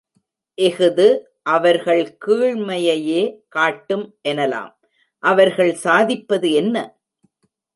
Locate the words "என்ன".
6.51-6.97